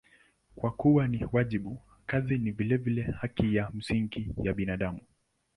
Kwa 0.55 0.71
kuwa 0.71 1.07
ni 1.07 1.25
wajibu, 1.31 1.81
kazi 2.05 2.37
ni 2.37 2.51
vilevile 2.51 3.01
haki 3.03 3.55
ya 3.55 3.69
msingi 3.73 4.33
ya 4.43 4.53
binadamu. 4.53 4.99